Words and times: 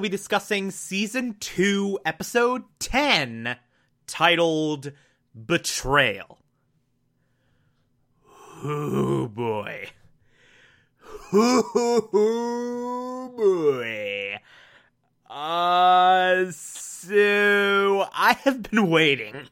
Will 0.00 0.04
be 0.04 0.08
discussing 0.08 0.70
season 0.70 1.36
2, 1.40 1.98
episode 2.06 2.62
10, 2.78 3.56
titled 4.06 4.92
Betrayal. 5.34 6.38
Oh 8.64 9.28
boy. 9.28 9.90
Oh 11.34 13.34
boy. 13.36 14.40
Uh, 15.28 16.50
so 16.50 18.06
I 18.14 18.38
have 18.44 18.70
been 18.70 18.88
waiting. 18.88 19.48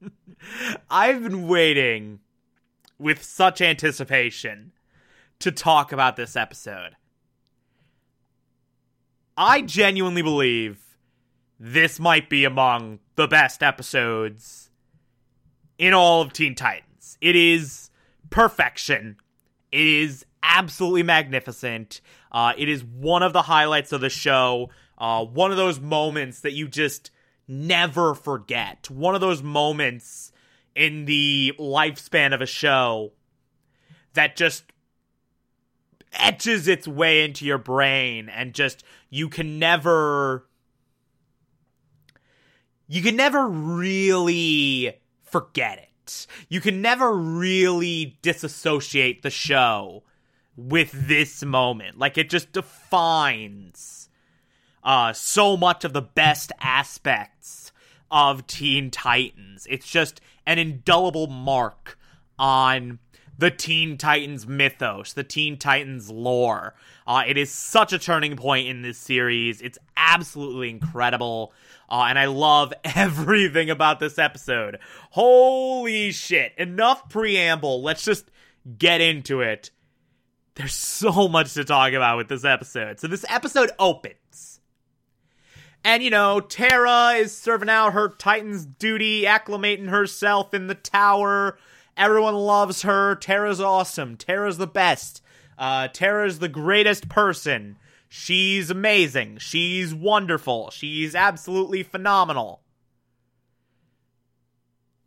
I've 0.90 1.22
been 1.22 1.46
waiting 1.46 2.20
with 2.98 3.22
such 3.22 3.60
anticipation 3.60 4.72
to 5.40 5.52
talk 5.52 5.92
about 5.92 6.16
this 6.16 6.36
episode. 6.36 6.96
I 9.36 9.62
genuinely 9.62 10.22
believe 10.22 10.80
this 11.58 11.98
might 11.98 12.28
be 12.28 12.44
among 12.44 13.00
the 13.16 13.26
best 13.26 13.62
episodes 13.62 14.70
in 15.78 15.92
all 15.92 16.22
of 16.22 16.32
Teen 16.32 16.54
Titans. 16.54 17.18
It 17.20 17.34
is 17.34 17.90
perfection. 18.30 19.16
It 19.72 19.86
is 19.86 20.24
absolutely 20.42 21.02
magnificent. 21.02 22.00
Uh, 22.30 22.52
it 22.56 22.68
is 22.68 22.84
one 22.84 23.22
of 23.22 23.32
the 23.32 23.42
highlights 23.42 23.92
of 23.92 24.00
the 24.00 24.10
show. 24.10 24.70
Uh, 24.98 25.24
one 25.24 25.50
of 25.50 25.56
those 25.56 25.80
moments 25.80 26.40
that 26.40 26.52
you 26.52 26.68
just 26.68 27.10
never 27.48 28.14
forget. 28.14 28.88
One 28.88 29.16
of 29.16 29.20
those 29.20 29.42
moments 29.42 30.32
in 30.76 31.06
the 31.06 31.54
lifespan 31.58 32.34
of 32.34 32.40
a 32.40 32.46
show 32.46 33.12
that 34.12 34.36
just 34.36 34.64
etches 36.14 36.68
its 36.68 36.86
way 36.86 37.24
into 37.24 37.44
your 37.44 37.58
brain 37.58 38.28
and 38.28 38.54
just 38.54 38.84
you 39.10 39.28
can 39.28 39.58
never 39.58 40.46
you 42.86 43.02
can 43.02 43.16
never 43.16 43.46
really 43.48 45.00
forget 45.22 45.78
it. 45.78 46.26
You 46.48 46.60
can 46.60 46.82
never 46.82 47.12
really 47.12 48.18
disassociate 48.22 49.22
the 49.22 49.30
show 49.30 50.02
with 50.56 50.90
this 50.92 51.42
moment. 51.42 51.98
Like 51.98 52.18
it 52.18 52.30
just 52.30 52.52
defines 52.52 54.08
uh 54.82 55.12
so 55.12 55.56
much 55.56 55.84
of 55.84 55.92
the 55.92 56.02
best 56.02 56.52
aspects 56.60 57.72
of 58.10 58.46
Teen 58.46 58.90
Titans. 58.90 59.66
It's 59.70 59.88
just 59.88 60.20
an 60.46 60.58
indelible 60.58 61.26
mark 61.26 61.98
on 62.38 62.98
the 63.38 63.50
Teen 63.50 63.98
Titans 63.98 64.46
mythos, 64.46 65.12
the 65.12 65.24
Teen 65.24 65.58
Titans 65.58 66.10
lore. 66.10 66.74
Uh, 67.06 67.24
it 67.26 67.36
is 67.36 67.50
such 67.50 67.92
a 67.92 67.98
turning 67.98 68.36
point 68.36 68.68
in 68.68 68.82
this 68.82 68.98
series. 68.98 69.60
It's 69.60 69.78
absolutely 69.96 70.70
incredible. 70.70 71.52
Uh, 71.88 72.06
and 72.08 72.18
I 72.18 72.26
love 72.26 72.72
everything 72.84 73.70
about 73.70 74.00
this 74.00 74.18
episode. 74.18 74.78
Holy 75.10 76.12
shit. 76.12 76.52
Enough 76.56 77.08
preamble. 77.08 77.82
Let's 77.82 78.04
just 78.04 78.30
get 78.78 79.00
into 79.00 79.40
it. 79.40 79.70
There's 80.54 80.74
so 80.74 81.26
much 81.28 81.54
to 81.54 81.64
talk 81.64 81.92
about 81.92 82.16
with 82.16 82.28
this 82.28 82.44
episode. 82.44 83.00
So, 83.00 83.08
this 83.08 83.24
episode 83.28 83.70
opens. 83.78 84.60
And, 85.82 86.02
you 86.02 86.10
know, 86.10 86.40
Terra 86.40 87.14
is 87.16 87.36
serving 87.36 87.68
out 87.68 87.92
her 87.92 88.08
Titan's 88.08 88.64
duty, 88.64 89.24
acclimating 89.24 89.88
herself 89.88 90.54
in 90.54 90.68
the 90.68 90.74
tower 90.74 91.58
Everyone 91.96 92.34
loves 92.34 92.82
her. 92.82 93.14
Terra's 93.14 93.60
awesome. 93.60 94.16
Terra's 94.16 94.58
the 94.58 94.66
best. 94.66 95.22
Uh, 95.56 95.88
Terra's 95.88 96.38
the 96.40 96.48
greatest 96.48 97.08
person. 97.08 97.76
She's 98.08 98.70
amazing. 98.70 99.38
She's 99.38 99.94
wonderful. 99.94 100.70
She's 100.70 101.14
absolutely 101.14 101.82
phenomenal. 101.82 102.60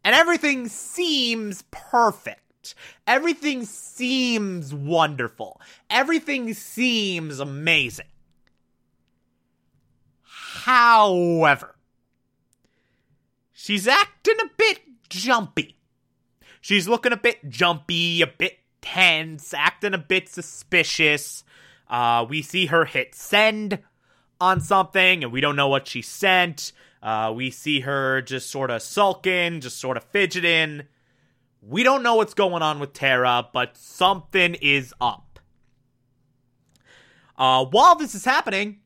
And 0.03 0.15
everything 0.15 0.67
seems 0.67 1.63
perfect. 1.71 2.75
Everything 3.05 3.65
seems 3.65 4.73
wonderful. 4.73 5.61
Everything 5.89 6.53
seems 6.53 7.39
amazing. 7.39 8.07
However, 10.23 11.75
she's 13.53 13.87
acting 13.87 14.35
a 14.41 14.49
bit 14.57 14.81
jumpy. 15.09 15.76
She's 16.61 16.87
looking 16.87 17.13
a 17.13 17.17
bit 17.17 17.49
jumpy, 17.49 18.21
a 18.21 18.27
bit 18.27 18.59
tense, 18.81 19.53
acting 19.53 19.93
a 19.93 19.97
bit 19.97 20.29
suspicious. 20.29 21.43
Uh, 21.89 22.25
we 22.27 22.41
see 22.41 22.67
her 22.67 22.85
hit 22.85 23.15
send 23.15 23.79
on 24.39 24.61
something, 24.61 25.23
and 25.23 25.31
we 25.31 25.41
don't 25.41 25.55
know 25.55 25.67
what 25.67 25.87
she 25.87 26.01
sent. 26.01 26.71
Uh, 27.01 27.31
we 27.35 27.49
see 27.51 27.81
her 27.81 28.21
just 28.21 28.49
sort 28.49 28.71
of 28.71 28.81
sulking, 28.81 29.61
just 29.61 29.79
sort 29.79 29.97
of 29.97 30.03
fidgeting. 30.05 30.83
We 31.61 31.83
don't 31.83 32.03
know 32.03 32.15
what's 32.15 32.33
going 32.33 32.61
on 32.61 32.79
with 32.79 32.93
Terra, 32.93 33.47
but 33.53 33.77
something 33.77 34.55
is 34.55 34.93
up. 34.99 35.39
Uh, 37.37 37.65
while 37.65 37.95
this 37.95 38.15
is 38.15 38.25
happening, 38.25 38.79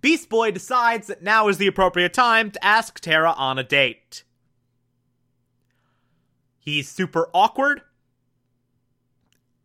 Beast 0.00 0.28
Boy 0.28 0.50
decides 0.50 1.08
that 1.08 1.22
now 1.22 1.48
is 1.48 1.58
the 1.58 1.66
appropriate 1.66 2.14
time 2.14 2.50
to 2.50 2.64
ask 2.64 3.00
Terra 3.00 3.32
on 3.32 3.58
a 3.58 3.64
date. 3.64 4.24
He's 6.58 6.88
super 6.88 7.28
awkward. 7.32 7.82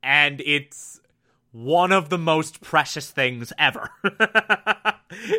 And 0.02 0.42
it's 0.46 1.00
one 1.54 1.92
of 1.92 2.09
the 2.09 2.18
most 2.18 2.62
precious 2.62 3.12
things 3.12 3.54
ever. 3.58 3.90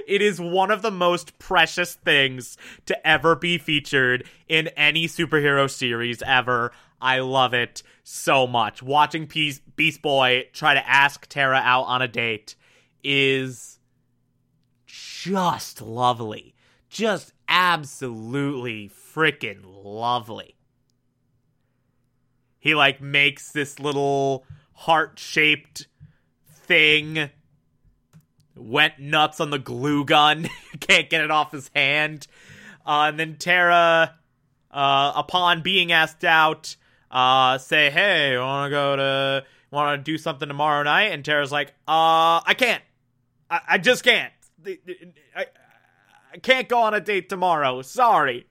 it 0.07 0.23
is 0.23 0.41
one 0.41 0.71
of 0.71 0.81
the 0.81 0.91
most 0.91 1.39
precious 1.39 1.95
things 1.95 2.57
to 2.87 3.07
ever 3.07 3.35
be 3.35 3.59
featured 3.59 4.25
in 4.49 4.69
any 4.69 5.07
superhero 5.07 5.69
series 5.69 6.23
ever. 6.23 6.73
I 7.01 7.19
love 7.19 7.53
it 7.53 7.83
so 8.05 8.47
much. 8.47 8.83
Watching 8.83 9.27
Beast 9.27 10.03
Boy 10.03 10.49
try 10.53 10.75
to 10.75 10.89
ask 10.89 11.27
Terra 11.29 11.61
out 11.63 11.83
on 11.83 12.01
a 12.01 12.09
date 12.09 12.55
is 13.03 13.81
just 14.87 15.83
lovely. 15.83 16.55
Just 16.89 17.33
absolutely 17.49 18.89
freaking 18.89 19.63
lovely 19.65 20.54
he 22.65 22.75
like 22.75 23.03
makes 23.03 23.53
this 23.53 23.79
little 23.79 24.47
heart 24.73 25.19
shaped 25.19 25.87
thing. 26.49 27.29
Went 28.57 28.99
nuts 28.99 29.39
on 29.39 29.51
the 29.51 29.59
glue 29.59 30.07
gun. 30.07 30.49
Can't 30.81 31.11
get 31.11 31.23
it 31.23 31.31
off 31.31 31.53
his 31.53 31.71
hand. 31.75 32.27
Uh, 32.87 33.09
and 33.09 33.21
then 33.21 33.37
Terra, 33.37 34.15
uh, 34.71 35.13
upon 35.15 35.61
being 35.61 35.93
asked 35.93 36.25
out, 36.25 36.77
uh, 37.11 37.59
say, 37.59 37.91
"Hey, 37.91 38.39
want 38.39 38.71
to 38.71 38.75
go 38.75 38.97
to 38.97 39.45
want 39.71 39.99
to 39.99 40.03
do 40.03 40.17
something 40.17 40.49
tomorrow 40.49 40.83
night?" 40.85 41.13
And 41.13 41.23
Terra's 41.23 41.53
like, 41.53 41.69
"Uh, 41.87 42.41
I 42.47 42.55
can't. 42.57 42.83
I, 43.51 43.61
I 43.69 43.79
just 43.79 44.03
can't. 44.05 44.33
I, 44.67 45.47
I 46.33 46.39
can't 46.39 46.67
go 46.67 46.81
on 46.81 46.95
a 46.95 47.01
date 47.01 47.29
tomorrow. 47.29 47.83
Sorry." 47.83 48.47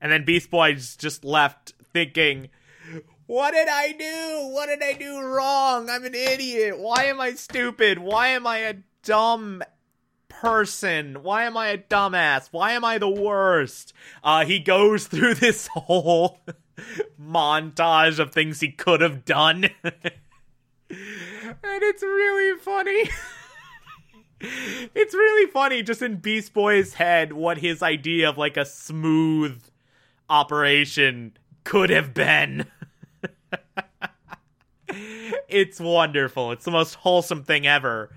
And 0.00 0.10
then 0.10 0.24
Beast 0.24 0.50
Boy's 0.50 0.96
just 0.96 1.24
left 1.24 1.74
thinking, 1.92 2.48
What 3.28 3.50
did 3.50 3.68
I 3.68 3.92
do? 3.92 4.48
What 4.54 4.68
did 4.68 4.82
I 4.82 4.94
do 4.94 5.20
wrong? 5.20 5.90
I'm 5.90 6.02
an 6.06 6.14
idiot. 6.14 6.78
Why 6.78 7.04
am 7.04 7.20
I 7.20 7.34
stupid? 7.34 7.98
Why 7.98 8.28
am 8.28 8.46
I 8.46 8.60
a 8.60 8.76
dumb 9.02 9.62
person? 10.30 11.22
Why 11.22 11.44
am 11.44 11.54
I 11.54 11.68
a 11.68 11.76
dumbass? 11.76 12.48
Why 12.52 12.72
am 12.72 12.86
I 12.86 12.96
the 12.96 13.10
worst? 13.10 13.92
Uh, 14.24 14.46
he 14.46 14.58
goes 14.58 15.06
through 15.08 15.34
this 15.34 15.66
whole 15.66 16.40
montage 17.22 18.18
of 18.18 18.32
things 18.32 18.60
he 18.60 18.72
could 18.72 19.02
have 19.02 19.26
done. 19.26 19.68
and 19.84 19.92
it's 20.88 22.02
really 22.02 22.58
funny. 22.60 23.10
it's 24.40 25.12
really 25.12 25.50
funny 25.50 25.82
just 25.82 26.00
in 26.00 26.16
Beast 26.16 26.54
Boy's 26.54 26.94
head 26.94 27.34
what 27.34 27.58
his 27.58 27.82
idea 27.82 28.30
of 28.30 28.38
like 28.38 28.56
a 28.56 28.64
smooth 28.64 29.62
operation 30.30 31.36
could 31.64 31.90
have 31.90 32.14
been. 32.14 32.64
It's 35.48 35.80
wonderful. 35.80 36.52
It's 36.52 36.64
the 36.64 36.70
most 36.70 36.94
wholesome 36.94 37.42
thing 37.42 37.66
ever. 37.66 38.10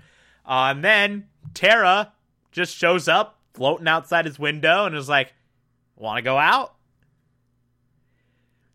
Uh, 0.46 0.72
and 0.74 0.84
then 0.84 1.28
Terra 1.54 2.12
just 2.50 2.76
shows 2.76 3.08
up 3.08 3.38
floating 3.54 3.88
outside 3.88 4.26
his 4.26 4.38
window 4.38 4.86
and 4.86 4.94
is 4.94 5.08
like, 5.08 5.32
Want 5.96 6.18
to 6.18 6.22
go 6.22 6.36
out? 6.36 6.74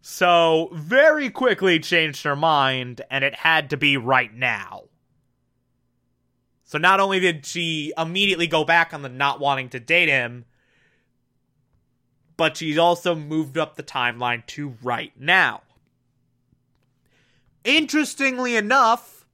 So, 0.01 0.69
very 0.71 1.29
quickly 1.29 1.79
changed 1.79 2.23
her 2.23 2.35
mind, 2.37 3.01
and 3.11 3.25
it 3.25 3.35
had 3.35 3.69
to 3.71 3.77
be 3.77 3.97
right 3.97 4.33
now. 4.33 4.83
So, 6.63 6.77
not 6.77 7.01
only 7.01 7.19
did 7.19 7.45
she 7.45 7.91
immediately 7.97 8.47
go 8.47 8.63
back 8.63 8.93
on 8.93 9.01
the 9.01 9.09
not 9.09 9.41
wanting 9.41 9.67
to 9.69 9.81
date 9.81 10.07
him, 10.07 10.45
but 12.37 12.55
she's 12.55 12.77
also 12.77 13.15
moved 13.15 13.57
up 13.57 13.75
the 13.75 13.83
timeline 13.83 14.45
to 14.45 14.77
right 14.81 15.11
now. 15.19 15.63
Interestingly 17.67 18.55
enough, 18.55 19.25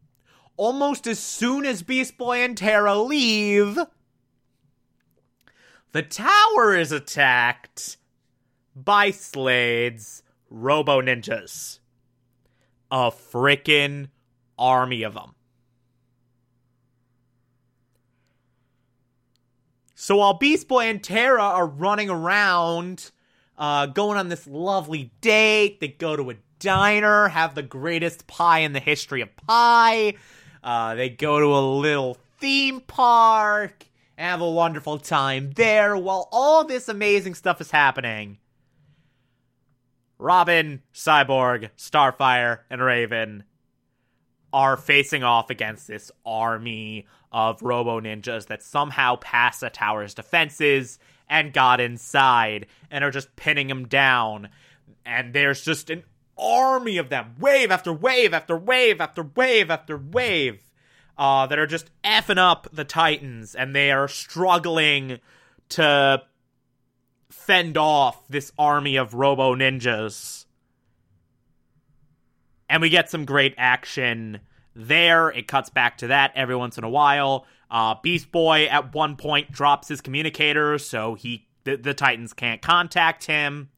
almost 0.58 1.06
as 1.06 1.20
soon 1.20 1.68
as 1.68 1.84
Beast 1.84 2.18
Boy 2.18 2.40
and 2.40 2.58
Terra 2.58 2.98
leave, 2.98 3.78
the 5.92 6.02
tower 6.02 6.76
is 6.76 6.92
attacked 6.92 7.98
by 8.76 9.12
Slade's 9.12 10.24
Robo 10.50 11.00
Ninjas. 11.00 11.78
A 12.90 13.12
freaking 13.12 14.10
army 14.58 15.04
of 15.04 15.14
them. 15.14 15.36
So 19.94 20.18
while 20.18 20.34
Beast 20.34 20.68
Boy 20.68 20.90
and 20.90 21.04
Terra 21.04 21.44
are 21.44 21.68
running 21.68 22.10
around, 22.10 23.12
uh, 23.60 23.86
going 23.86 24.18
on 24.18 24.30
this 24.30 24.48
lovely 24.48 25.12
date, 25.22 25.80
they 25.80 25.90
go 25.90 26.16
to 26.16 26.32
a 26.32 26.36
diner, 26.64 27.28
have 27.28 27.54
the 27.54 27.62
greatest 27.62 28.26
pie 28.26 28.60
in 28.60 28.74
the 28.74 28.80
history 28.80 29.22
of 29.22 29.36
pie. 29.36 30.16
Uh, 30.64 30.96
they 30.96 31.10
go 31.10 31.40
to 31.40 31.46
a 31.46 31.64
little 31.78 32.18
theme 32.40 32.80
park, 32.82 33.86
and 34.18 34.30
have 34.30 34.42
a 34.42 34.50
wonderful 34.50 34.98
time 34.98 35.52
there. 35.56 35.96
While 35.96 36.28
all 36.32 36.64
this 36.64 36.90
amazing 36.90 37.36
stuff 37.36 37.62
is 37.62 37.72
happening, 37.72 38.38
Robin, 40.18 40.82
Cyborg, 40.94 41.70
Starfire, 41.78 42.60
and 42.70 42.82
Raven 42.82 43.44
are 44.54 44.78
facing 44.78 45.24
off 45.24 45.50
against 45.50 45.88
this 45.88 46.12
army 46.26 47.08
of 47.32 47.62
robo 47.64 48.00
ninjas 48.00 48.48
that 48.48 48.62
somehow 48.62 49.16
passed 49.16 49.62
the 49.62 49.70
tower's 49.70 50.14
defenses 50.14 51.00
and 51.28 51.52
got 51.52 51.82
inside 51.82 52.68
and 52.92 53.04
are 53.04 53.12
just 53.12 53.36
pinning 53.36 53.68
them 53.68 53.88
down. 53.88 54.50
And 55.06 55.34
there's 55.34 55.62
just 55.66 55.90
an 55.90 56.04
army 56.38 56.98
of 56.98 57.10
them, 57.10 57.36
wave 57.40 57.72
after 57.72 57.94
wave 57.94 58.34
after 58.34 58.58
wave 58.58 59.00
after 59.00 59.24
wave 59.24 59.70
after 59.70 59.98
wave, 59.98 60.72
uh, 61.18 61.46
that 61.48 61.60
are 61.60 61.68
just 61.68 61.90
effing 62.04 62.38
up 62.38 62.68
the 62.74 62.84
Titans, 62.84 63.56
and 63.56 63.76
they 63.76 63.92
are 63.92 64.08
struggling 64.08 65.20
to 65.70 66.22
fend 67.30 67.78
off 67.78 68.28
this 68.28 68.52
army 68.58 68.96
of 68.96 69.14
robo 69.14 69.56
ninjas. 69.56 70.46
And 72.70 72.82
we 72.82 72.90
get 72.90 73.10
some 73.10 73.26
great 73.26 73.54
action 73.58 74.40
there. 74.76 75.30
It 75.30 75.48
cuts 75.48 75.70
back 75.70 75.98
to 76.00 76.08
that 76.08 76.32
every 76.36 76.56
once 76.56 76.78
in 76.78 76.84
a 76.84 76.90
while. 76.90 77.46
Uh, 77.70 77.96
Beast 78.02 78.32
Boy 78.32 78.66
at 78.66 78.94
one 78.94 79.16
point 79.16 79.52
drops 79.52 79.88
his 79.88 80.02
communicator, 80.02 80.78
so 80.78 81.16
he 81.16 81.48
the, 81.64 81.76
the 81.76 81.94
Titans 81.94 82.34
can't 82.34 82.62
contact 82.62 83.26
him. 83.26 83.70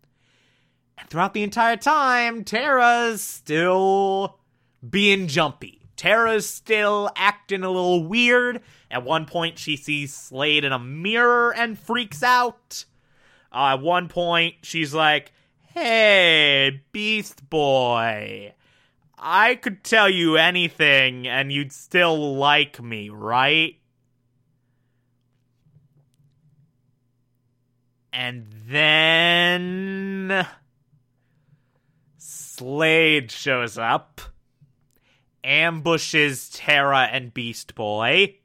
And 0.98 1.10
throughout 1.10 1.34
the 1.34 1.44
entire 1.44 1.78
time, 1.78 2.44
Terra's 2.44 3.22
still 3.22 4.40
being 4.88 5.28
jumpy. 5.28 5.82
Terra's 5.96 6.50
still 6.50 7.10
acting 7.16 7.64
a 7.64 7.70
little 7.70 8.04
weird. 8.06 8.62
At 8.92 9.04
one 9.04 9.26
point, 9.26 9.58
she 9.58 9.78
sees 9.78 10.14
Slade 10.14 10.64
in 10.64 10.72
a 10.72 10.80
mirror 10.80 11.54
and 11.54 11.80
freaks 11.80 12.22
out. 12.24 12.86
Uh, 13.52 13.74
at 13.74 13.82
one 13.82 14.10
point, 14.10 14.56
she's 14.64 14.94
like, 14.94 15.32
Hey, 15.74 16.82
Beast 16.92 17.50
Boy, 17.50 18.54
I 19.18 19.56
could 19.56 19.84
tell 19.84 20.10
you 20.10 20.38
anything 20.38 21.28
and 21.28 21.52
you'd 21.52 21.74
still 21.74 22.36
like 22.36 22.82
me, 22.82 23.10
right? 23.10 23.76
And 28.14 28.48
then. 28.68 30.48
Slade 32.58 33.32
shows 33.32 33.78
up, 33.78 34.22
ambushes 35.44 36.50
Terra 36.50 37.10
and 37.12 37.34
Beast 37.34 37.76
Boy, 37.76 38.38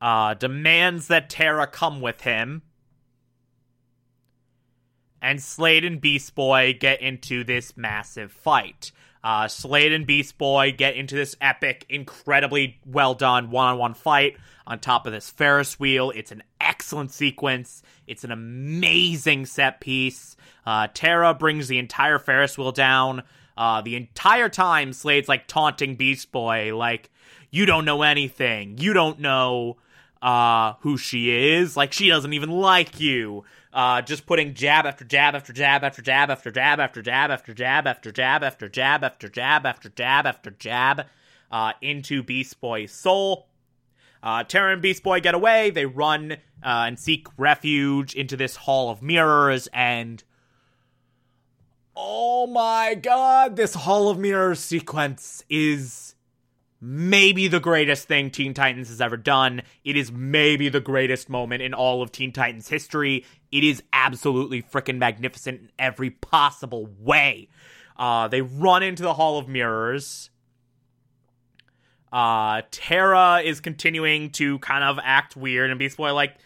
uh, 0.00 0.34
demands 0.34 1.08
that 1.08 1.28
Terra 1.28 1.66
come 1.66 2.00
with 2.00 2.20
him, 2.20 2.62
and 5.20 5.42
Slade 5.42 5.84
and 5.84 6.00
Beast 6.00 6.36
Boy 6.36 6.72
get 6.78 7.00
into 7.00 7.42
this 7.42 7.76
massive 7.76 8.30
fight. 8.30 8.92
Uh, 9.22 9.48
Slade 9.48 9.92
and 9.92 10.06
Beast 10.06 10.38
Boy 10.38 10.72
get 10.72 10.96
into 10.96 11.14
this 11.14 11.36
epic, 11.40 11.84
incredibly 11.88 12.78
well 12.86 13.14
done 13.14 13.50
one 13.50 13.68
on 13.68 13.78
one 13.78 13.94
fight 13.94 14.36
on 14.66 14.78
top 14.78 15.06
of 15.06 15.12
this 15.12 15.30
Ferris 15.30 15.80
wheel. 15.80 16.12
It's 16.14 16.30
an 16.30 16.42
excellent 16.60 17.10
sequence. 17.10 17.82
It's 18.06 18.24
an 18.24 18.30
amazing 18.30 19.46
set 19.46 19.80
piece. 19.80 20.36
Uh, 20.64 20.88
Terra 20.92 21.34
brings 21.34 21.68
the 21.68 21.78
entire 21.78 22.18
Ferris 22.18 22.56
wheel 22.56 22.72
down. 22.72 23.22
Uh, 23.56 23.80
the 23.80 23.96
entire 23.96 24.48
time, 24.48 24.92
Slade's 24.92 25.28
like 25.28 25.48
taunting 25.48 25.96
Beast 25.96 26.30
Boy, 26.30 26.76
like, 26.76 27.10
you 27.50 27.66
don't 27.66 27.84
know 27.84 28.02
anything. 28.02 28.76
You 28.78 28.92
don't 28.92 29.18
know 29.20 29.78
uh, 30.20 30.74
who 30.80 30.98
she 30.98 31.30
is. 31.54 31.76
Like, 31.76 31.92
she 31.92 32.08
doesn't 32.08 32.34
even 32.34 32.50
like 32.50 33.00
you 33.00 33.44
uh, 33.72 34.02
just 34.02 34.26
putting 34.26 34.54
jab 34.54 34.86
after 34.86 35.04
jab 35.04 35.34
after 35.34 35.52
jab 35.52 35.84
after 35.84 36.02
jab 36.02 36.30
after 36.30 36.50
jab 36.50 36.80
after 36.80 37.02
jab 37.02 37.30
after 37.30 37.52
jab 37.52 37.86
after 37.86 38.10
jab 38.10 38.42
after 38.42 38.68
jab 38.68 39.04
after 39.04 39.28
jab 39.28 39.66
after 39.66 39.88
jab 39.90 40.26
after 40.26 40.50
jab 40.50 41.06
uh, 41.50 41.72
into 41.80 42.22
Beast 42.22 42.60
Boy's 42.60 42.92
soul. 42.92 43.46
Uh, 44.22 44.42
Terra 44.44 44.72
and 44.72 44.82
Beast 44.82 45.02
Boy 45.02 45.20
get 45.20 45.34
away. 45.34 45.70
They 45.70 45.86
run 45.86 46.32
uh, 46.32 46.36
and 46.62 46.98
seek 46.98 47.26
refuge 47.36 48.14
into 48.14 48.36
this 48.36 48.56
hall 48.56 48.90
of 48.90 49.00
mirrors, 49.02 49.68
and 49.72 50.22
oh 51.94 52.46
my 52.46 52.94
god, 52.94 53.56
this 53.56 53.74
hall 53.74 54.08
of 54.08 54.18
mirrors 54.18 54.58
sequence 54.58 55.44
is 55.48 56.14
maybe 56.80 57.48
the 57.48 57.60
greatest 57.60 58.06
thing 58.06 58.30
Teen 58.30 58.54
Titans 58.54 58.88
has 58.88 59.00
ever 59.00 59.16
done. 59.16 59.62
It 59.84 59.96
is 59.96 60.12
maybe 60.12 60.68
the 60.68 60.80
greatest 60.80 61.28
moment 61.28 61.62
in 61.62 61.74
all 61.74 62.02
of 62.02 62.12
Teen 62.12 62.32
Titans 62.32 62.68
history. 62.68 63.24
It 63.50 63.64
is 63.64 63.82
absolutely 63.92 64.62
freaking 64.62 64.98
magnificent 64.98 65.60
in 65.60 65.70
every 65.78 66.10
possible 66.10 66.88
way. 67.00 67.48
Uh, 67.96 68.28
they 68.28 68.42
run 68.42 68.82
into 68.82 69.02
the 69.02 69.14
Hall 69.14 69.38
of 69.38 69.48
Mirrors. 69.48 70.30
Uh, 72.12 72.62
Terra 72.70 73.40
is 73.44 73.60
continuing 73.60 74.30
to 74.30 74.58
kind 74.60 74.84
of 74.84 74.98
act 75.02 75.36
weird, 75.36 75.70
and 75.70 75.78
Beast 75.78 75.96
Boy 75.96 76.14
like, 76.14 76.36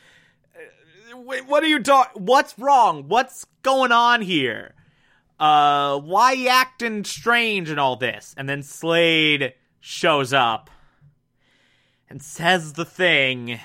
uh, 0.57 1.45
what 1.47 1.63
are 1.63 1.69
you 1.69 1.81
talking? 1.81 2.25
What's 2.25 2.59
wrong? 2.59 3.05
What's 3.07 3.47
going 3.63 3.93
on 3.93 4.23
here? 4.23 4.75
Uh, 5.39 5.99
why 5.99 6.47
acting 6.49 7.05
strange 7.05 7.69
and 7.69 7.79
all 7.79 7.97
this? 7.97 8.35
And 8.37 8.49
then 8.49 8.63
Slade 8.63 9.55
shows 9.85 10.33
up 10.33 10.71
and 12.09 12.23
says 12.23 12.75
the 12.75 12.85
thing 12.85 13.59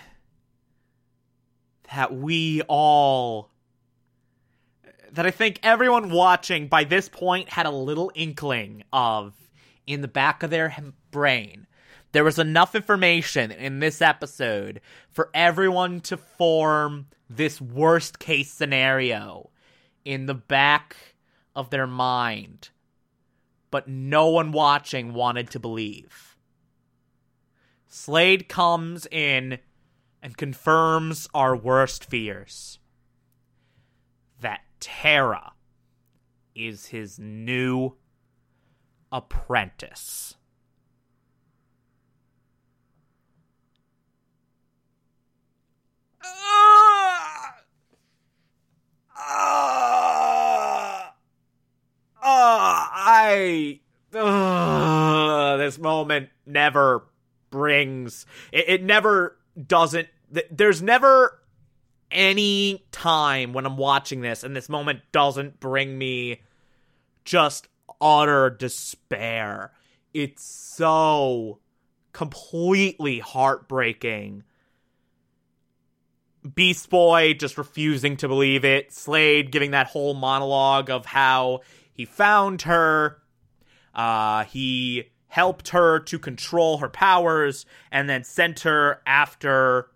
that 1.94 2.14
we 2.14 2.62
all 2.64 3.52
that 5.12 5.28
I 5.28 5.32
think 5.32 5.60
everyone 5.64 6.10
watching 6.10 6.68
by 6.68 6.84
this 6.84 7.08
point 7.08 7.50
had 7.50 7.66
a 7.68 7.72
little 7.72 8.12
inkling 8.16 8.84
of 8.92 9.36
in 9.86 10.02
the 10.02 10.08
back 10.08 10.44
of 10.44 10.50
their 10.50 10.76
brain. 11.12 11.68
There 12.12 12.24
was 12.24 12.40
enough 12.40 12.74
information 12.74 13.52
in 13.52 13.80
this 13.80 14.02
episode 14.02 14.82
for 15.10 15.30
everyone 15.36 16.02
to 16.02 16.18
form 16.18 17.08
this 17.30 17.62
worst 17.62 18.18
case 18.18 18.52
scenario 18.52 19.52
in 20.04 20.26
the 20.26 20.34
back 20.34 20.96
of 21.56 21.70
their 21.70 21.88
mind, 21.88 22.70
but 23.72 23.88
no 23.88 24.30
one 24.30 24.52
watching 24.52 25.14
wanted 25.14 25.50
to 25.52 25.60
believe. 25.60 26.36
Slade 27.88 28.48
comes 28.48 29.08
in 29.12 29.60
and 30.22 30.38
confirms 30.38 31.28
our 31.34 31.56
worst 31.56 32.06
fears 32.06 32.80
that 34.42 34.62
Terra 34.80 35.54
is 36.56 36.88
his 36.88 37.20
new 37.20 37.96
apprentice. 39.12 40.36
Ah! 46.24 47.56
Ah! 49.16 49.97
I 52.30 53.80
uh, 54.14 55.58
this 55.58 55.78
moment 55.78 56.30
never 56.46 57.06
brings 57.50 58.26
it, 58.52 58.66
it 58.68 58.84
never 58.84 59.38
doesn't 59.66 60.08
there's 60.52 60.82
never 60.82 61.42
any 62.12 62.86
time 62.92 63.54
when 63.54 63.66
I'm 63.66 63.78
watching 63.78 64.22
this 64.22 64.44
and 64.44 64.56
this 64.56 64.70
moment 64.70 65.02
doesn't 65.12 65.60
bring 65.60 65.98
me 65.98 66.42
just 67.26 67.68
utter 68.00 68.50
despair. 68.50 69.72
It's 70.14 70.44
so 70.44 71.60
completely 72.14 73.20
heartbreaking. 73.20 74.44
Beast 76.56 76.90
Boy 76.90 77.34
just 77.34 77.58
refusing 77.58 78.18
to 78.18 78.28
believe 78.28 78.64
it. 78.64 78.94
Slade 78.94 79.52
giving 79.52 79.72
that 79.72 79.88
whole 79.88 80.14
monologue 80.14 80.90
of 80.90 81.06
how 81.06 81.62
he 81.98 82.06
found 82.06 82.62
her. 82.62 83.18
Uh, 83.94 84.44
he 84.44 85.10
helped 85.28 85.70
her 85.70 86.00
to 86.00 86.20
control 86.20 86.78
her 86.78 86.88
powers 86.88 87.66
and 87.92 88.08
then 88.08 88.24
sent 88.24 88.62
her 88.62 89.02
after 89.06 89.90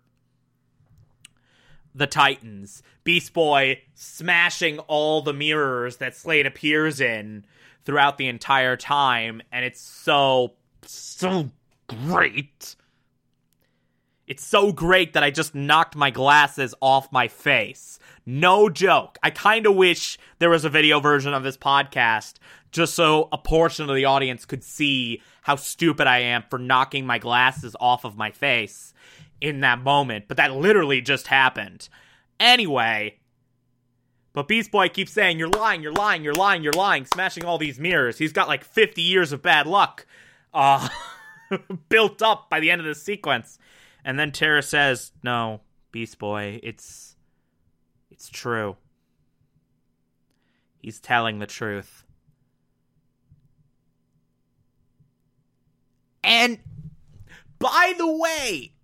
the 1.94 2.06
Titans. 2.06 2.82
Beast 3.04 3.32
Boy 3.32 3.82
smashing 3.94 4.80
all 4.80 5.22
the 5.22 5.32
mirrors 5.32 5.98
that 5.98 6.16
Slade 6.16 6.46
appears 6.46 7.00
in 7.00 7.44
throughout 7.84 8.18
the 8.18 8.28
entire 8.28 8.76
time, 8.76 9.42
and 9.50 9.64
it's 9.64 9.80
so, 9.80 10.54
so 10.84 11.50
great. 11.86 12.76
It's 14.32 14.46
so 14.46 14.72
great 14.72 15.12
that 15.12 15.22
I 15.22 15.30
just 15.30 15.54
knocked 15.54 15.94
my 15.94 16.08
glasses 16.08 16.74
off 16.80 17.12
my 17.12 17.28
face. 17.28 17.98
No 18.24 18.70
joke. 18.70 19.18
I 19.22 19.28
kind 19.28 19.66
of 19.66 19.76
wish 19.76 20.18
there 20.38 20.48
was 20.48 20.64
a 20.64 20.70
video 20.70 21.00
version 21.00 21.34
of 21.34 21.42
this 21.42 21.58
podcast 21.58 22.36
just 22.70 22.94
so 22.94 23.28
a 23.30 23.36
portion 23.36 23.90
of 23.90 23.94
the 23.94 24.06
audience 24.06 24.46
could 24.46 24.64
see 24.64 25.20
how 25.42 25.56
stupid 25.56 26.06
I 26.06 26.20
am 26.20 26.44
for 26.48 26.58
knocking 26.58 27.04
my 27.04 27.18
glasses 27.18 27.76
off 27.78 28.06
of 28.06 28.16
my 28.16 28.30
face 28.30 28.94
in 29.42 29.60
that 29.60 29.82
moment, 29.82 30.28
but 30.28 30.38
that 30.38 30.56
literally 30.56 31.02
just 31.02 31.26
happened. 31.26 31.90
Anyway, 32.40 33.18
but 34.32 34.48
Beast 34.48 34.70
Boy 34.70 34.88
keeps 34.88 35.12
saying, 35.12 35.38
You're 35.38 35.50
lying, 35.50 35.82
you're 35.82 35.92
lying, 35.92 36.24
you're 36.24 36.32
lying, 36.32 36.62
you're 36.62 36.72
lying, 36.72 37.04
smashing 37.04 37.44
all 37.44 37.58
these 37.58 37.78
mirrors. 37.78 38.16
He's 38.16 38.32
got 38.32 38.48
like 38.48 38.64
50 38.64 39.02
years 39.02 39.30
of 39.32 39.42
bad 39.42 39.66
luck 39.66 40.06
uh, 40.54 40.88
built 41.90 42.22
up 42.22 42.48
by 42.48 42.60
the 42.60 42.70
end 42.70 42.80
of 42.80 42.86
this 42.86 43.02
sequence. 43.02 43.58
And 44.04 44.18
then 44.18 44.32
Terra 44.32 44.62
says, 44.62 45.12
No, 45.22 45.60
Beast 45.90 46.18
Boy, 46.18 46.60
it's. 46.62 47.16
It's 48.10 48.28
true. 48.28 48.76
He's 50.80 51.00
telling 51.00 51.38
the 51.38 51.46
truth. 51.46 52.04
And 56.22 56.58
by 57.58 57.94
the 57.96 58.06
way, 58.06 58.74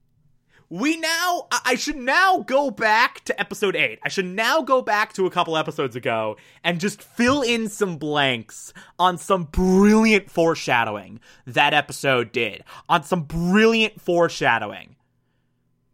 we 0.71 0.97
now 0.97 1.49
I 1.65 1.77
should 1.77 1.97
now 1.97 2.39
go 2.41 2.71
back 2.71 3.25
to 3.25 3.41
episode 3.41 3.75
8. 3.75 4.01
I 4.03 4.09
should 4.09 4.27
now 4.27 4.63
go 4.63 4.83
back 4.83 5.13
to 5.15 5.27
a 5.27 5.31
couple 5.31 5.57
episodes 5.57 5.97
ago 5.97 6.37
and 6.63 6.81
just 6.81 7.03
fill 7.03 7.43
in 7.43 7.69
some 7.69 7.97
blanks 7.97 8.73
on 8.99 9.19
some 9.19 9.45
brilliant 9.45 10.31
foreshadowing 10.31 11.21
that 11.47 11.75
episode 11.75 12.33
did. 12.33 12.65
On 12.89 13.03
some 13.03 13.23
brilliant 13.23 14.01
foreshadowing 14.01 14.97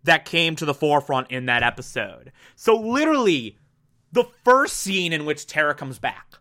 that 0.04 0.24
came 0.24 0.56
to 0.56 0.64
the 0.64 0.74
forefront 0.74 1.30
in 1.30 1.46
that 1.46 1.62
episode. 1.62 2.32
So 2.56 2.76
literally 2.76 3.58
the 4.12 4.24
first 4.44 4.76
scene 4.78 5.12
in 5.12 5.24
which 5.24 5.46
Terra 5.46 5.74
comes 5.74 5.98
back 5.98 6.36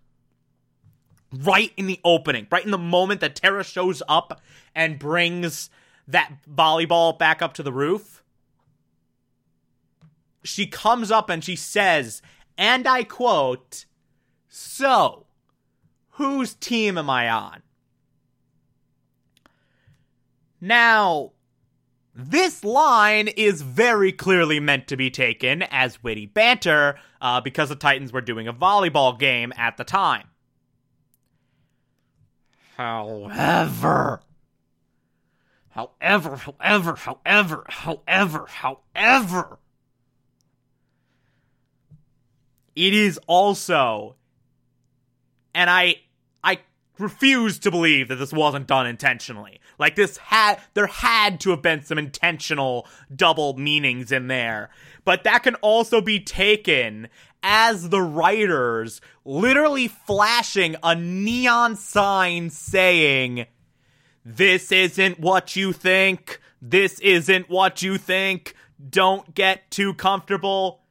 right 1.32 1.72
in 1.78 1.88
the 1.88 2.00
opening, 2.06 2.46
right 2.52 2.64
in 2.64 2.72
the 2.72 2.78
moment 2.78 3.22
that 3.22 3.36
Terra 3.36 3.64
shows 3.64 4.04
up 4.08 4.42
and 4.76 5.00
brings 5.00 5.70
that 6.08 6.32
volleyball 6.48 7.18
back 7.18 7.42
up 7.42 7.54
to 7.56 7.64
the 7.64 7.74
roof 7.74 8.24
she 10.44 10.68
comes 10.68 11.10
up 11.10 11.30
and 11.30 11.44
she 11.44 11.56
says, 11.56 12.22
and 12.58 12.86
I 12.86 13.04
quote, 13.04 13.86
So, 14.50 15.26
whose 16.12 16.54
team 16.54 16.98
am 16.98 17.10
I 17.10 17.30
on? 17.30 17.64
Now, 20.62 21.32
this 22.16 22.64
line 22.64 23.28
is 23.28 23.62
very 23.62 24.12
clearly 24.12 24.60
meant 24.60 24.88
to 24.88 24.98
be 24.98 25.10
taken 25.10 25.64
as 25.64 26.04
witty 26.04 26.26
banter 26.26 26.98
uh, 27.22 27.42
because 27.42 27.70
the 27.70 27.76
Titans 27.76 28.14
were 28.14 28.22
doing 28.22 28.48
a 28.48 28.54
volleyball 28.54 29.18
game 29.18 29.52
at 29.58 29.78
the 29.78 29.84
time. 29.84 30.28
However, 32.78 34.22
however, 35.70 36.36
however, 36.38 36.96
however, 36.96 37.66
however, 37.68 38.46
however, 38.48 39.60
it 42.76 42.94
is 42.94 43.20
also 43.28 44.16
and 45.54 45.70
I 45.70 45.96
I 46.44 46.60
refuse 47.00 47.60
to 47.60 47.72
believe 47.72 48.08
that 48.08 48.16
this 48.16 48.34
wasn't 48.34 48.68
done 48.68 48.88
intentionally. 48.88 49.60
Like 49.80 49.96
this 49.96 50.18
had 50.18 50.60
there 50.74 50.88
had 50.88 51.40
to 51.42 51.52
have 51.52 51.62
been 51.62 51.84
some 51.84 51.98
intentional 51.98 52.88
double 53.14 53.58
meanings 53.58 54.12
in 54.12 54.28
there. 54.28 54.70
But 55.06 55.24
that 55.24 55.44
can 55.44 55.56
also 55.56 56.02
be 56.02 56.20
taken 56.20 57.10
as 57.42 57.90
the 57.90 58.02
writers 58.02 59.02
literally 59.26 59.88
flashing 59.88 60.76
a 60.82 60.96
neon 60.96 61.76
sign 61.76 62.50
saying 62.50 63.48
this 64.24 64.72
isn't 64.72 65.20
what 65.20 65.56
you 65.56 65.74
think. 65.74 66.40
This 66.62 67.00
isn't 67.00 67.50
what 67.50 67.82
you 67.82 67.98
think. 67.98 68.56
Don't 68.90 69.36
get 69.36 69.70
too 69.70 69.94
comfortable. 69.94 70.82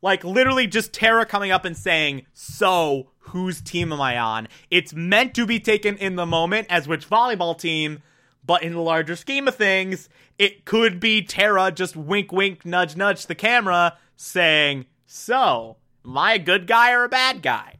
Like 0.00 0.24
literally 0.24 0.66
just 0.66 0.92
Terra 0.92 1.26
coming 1.26 1.50
up 1.50 1.64
and 1.64 1.76
saying, 1.76 2.26
"So, 2.32 3.10
whose 3.36 3.60
team 3.60 3.92
am 3.92 4.00
I 4.00 4.18
on?" 4.18 4.48
It's 4.70 4.94
meant 4.94 5.34
to 5.34 5.46
be 5.46 5.60
taken 5.60 5.96
in 5.96 6.16
the 6.16 6.26
moment 6.26 6.66
as 6.70 6.88
which 6.88 7.08
volleyball 7.08 7.58
team, 7.58 8.02
but 8.44 8.62
in 8.62 8.72
the 8.72 8.80
larger 8.80 9.16
scheme 9.16 9.46
of 9.46 9.54
things, 9.54 10.08
it 10.38 10.64
could 10.64 10.98
be 10.98 11.22
Terra 11.22 11.70
just 11.70 11.96
wink 11.96 12.32
wink 12.32 12.64
nudge 12.64 12.96
nudge 12.96 13.26
the 13.26 13.34
camera 13.34 13.98
saying, 14.16 14.86
"So, 15.06 15.76
am 16.04 16.16
I 16.16 16.34
a 16.34 16.38
good 16.38 16.66
guy 16.66 16.92
or 16.92 17.04
a 17.04 17.08
bad 17.08 17.42
guy?" 17.42 17.76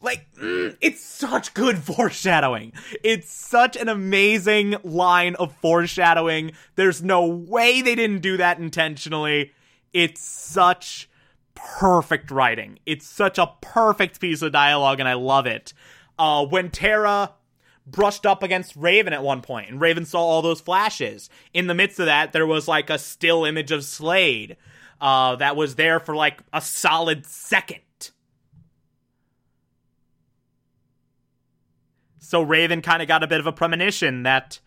like 0.00 0.26
mm, 0.34 0.76
it's 0.80 1.04
such 1.04 1.54
good 1.54 1.78
foreshadowing 1.82 2.72
it's 3.02 3.30
such 3.30 3.76
an 3.76 3.88
amazing 3.88 4.76
line 4.82 5.34
of 5.36 5.54
foreshadowing 5.56 6.52
there's 6.76 7.02
no 7.02 7.26
way 7.26 7.82
they 7.82 7.94
didn't 7.94 8.20
do 8.20 8.36
that 8.36 8.58
intentionally 8.58 9.52
it's 9.92 10.20
such 10.20 11.08
perfect 11.54 12.30
writing. 12.30 12.78
It's 12.86 13.06
such 13.06 13.38
a 13.38 13.52
perfect 13.60 14.20
piece 14.20 14.42
of 14.42 14.52
dialogue 14.52 15.00
and 15.00 15.08
i 15.08 15.14
love 15.14 15.46
it. 15.46 15.72
Uh, 16.18 16.44
when 16.46 16.70
Terra 16.70 17.32
brushed 17.86 18.26
up 18.26 18.42
against 18.42 18.76
raven 18.76 19.12
at 19.12 19.22
one 19.22 19.40
point 19.42 19.68
and 19.68 19.80
raven 19.80 20.04
saw 20.04 20.20
all 20.20 20.42
those 20.42 20.60
flashes 20.60 21.28
in 21.52 21.66
the 21.66 21.74
midst 21.74 21.98
of 21.98 22.06
that 22.06 22.32
there 22.32 22.46
was 22.46 22.68
like 22.68 22.88
a 22.88 22.98
still 22.98 23.44
image 23.44 23.72
of 23.72 23.82
slade 23.82 24.56
uh, 25.00 25.36
that 25.36 25.56
was 25.56 25.76
there 25.76 25.98
for 25.98 26.14
like 26.14 26.40
a 26.52 26.60
solid 26.60 27.26
second. 27.26 27.80
So 32.18 32.42
Raven 32.42 32.82
kind 32.82 33.02
of 33.02 33.08
got 33.08 33.24
a 33.24 33.26
bit 33.26 33.40
of 33.40 33.46
a 33.46 33.52
premonition 33.52 34.22
that 34.22 34.60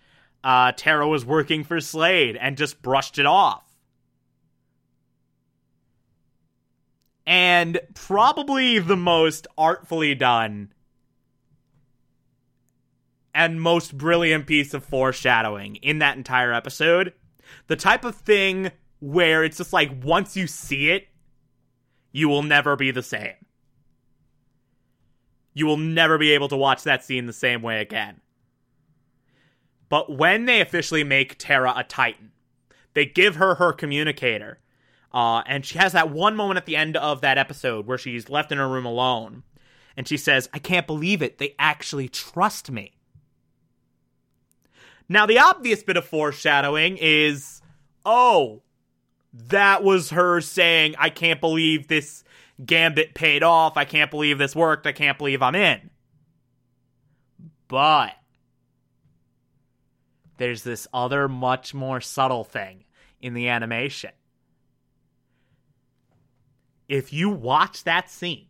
uh, 0.43 0.73
Terra 0.75 1.07
was 1.07 1.23
working 1.23 1.63
for 1.63 1.79
Slade 1.79 2.35
and 2.35 2.57
just 2.57 2.81
brushed 2.81 3.17
it 3.17 3.25
off. 3.25 3.63
And 7.25 7.79
probably 7.93 8.79
the 8.79 8.97
most 8.97 9.47
artfully 9.57 10.13
done 10.13 10.73
and 13.33 13.61
most 13.61 13.97
brilliant 13.97 14.45
piece 14.45 14.73
of 14.73 14.83
foreshadowing 14.83 15.77
in 15.77 15.99
that 15.99 16.17
entire 16.17 16.53
episode. 16.53 17.13
The 17.67 17.75
type 17.75 18.05
of 18.05 18.15
thing 18.15 18.71
where 18.99 19.43
it's 19.43 19.57
just 19.57 19.73
like 19.73 20.03
once 20.03 20.37
you 20.37 20.47
see 20.47 20.89
it, 20.91 21.07
you 22.11 22.29
will 22.29 22.43
never 22.43 22.75
be 22.75 22.91
the 22.91 23.03
same. 23.03 23.33
You 25.53 25.65
will 25.65 25.77
never 25.77 26.17
be 26.17 26.31
able 26.31 26.47
to 26.49 26.57
watch 26.57 26.83
that 26.83 27.03
scene 27.03 27.25
the 27.25 27.33
same 27.33 27.61
way 27.61 27.81
again. 27.81 28.21
But 29.89 30.15
when 30.17 30.45
they 30.45 30.61
officially 30.61 31.03
make 31.03 31.37
Terra 31.37 31.73
a 31.75 31.83
Titan, 31.83 32.31
they 32.93 33.05
give 33.05 33.35
her 33.35 33.55
her 33.55 33.73
communicator. 33.73 34.59
Uh, 35.13 35.43
and 35.45 35.65
she 35.65 35.77
has 35.77 35.93
that 35.93 36.09
one 36.09 36.35
moment 36.35 36.57
at 36.57 36.65
the 36.65 36.75
end 36.75 36.97
of 36.97 37.21
that 37.21 37.37
episode 37.37 37.85
where 37.85 37.97
she's 37.97 38.29
left 38.29 38.51
in 38.51 38.57
her 38.57 38.67
room 38.67 38.85
alone. 38.85 39.43
And 39.95 40.07
she 40.07 40.17
says, 40.17 40.49
I 40.53 40.59
can't 40.59 40.87
believe 40.87 41.21
it. 41.21 41.37
They 41.37 41.53
actually 41.59 42.09
trust 42.09 42.71
me. 42.71 42.93
Now, 45.07 45.25
the 45.25 45.37
obvious 45.37 45.83
bit 45.83 45.97
of 45.97 46.05
foreshadowing 46.05 46.97
is 46.97 47.61
oh, 48.05 48.63
that 49.33 49.83
was 49.83 50.09
her 50.11 50.41
saying, 50.41 50.95
I 50.97 51.09
can't 51.09 51.39
believe 51.39 51.87
this 51.87 52.23
gambit 52.63 53.13
paid 53.13 53.43
off. 53.43 53.77
I 53.77 53.85
can't 53.85 54.11
believe 54.11 54.37
this 54.37 54.55
worked. 54.55 54.85
I 54.87 54.91
can't 54.91 55.17
believe 55.17 55.41
I'm 55.41 55.55
in. 55.55 55.89
But 57.67 58.13
there's 60.37 60.63
this 60.63 60.87
other, 60.93 61.27
much 61.27 61.73
more 61.73 62.01
subtle 62.01 62.43
thing 62.43 62.83
in 63.21 63.33
the 63.33 63.49
animation. 63.49 64.11
If 66.87 67.13
you 67.13 67.29
watch 67.29 67.83
that 67.83 68.09
scene 68.09 68.47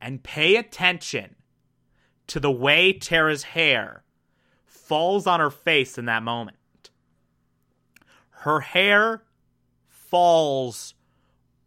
and 0.00 0.22
pay 0.22 0.56
attention 0.56 1.36
to 2.28 2.40
the 2.40 2.50
way 2.50 2.92
Terra's 2.92 3.42
hair 3.42 4.04
falls 4.64 5.26
on 5.26 5.40
her 5.40 5.50
face 5.50 5.98
in 5.98 6.04
that 6.06 6.22
moment, 6.22 6.90
her 8.30 8.60
hair 8.60 9.22
falls 9.88 10.94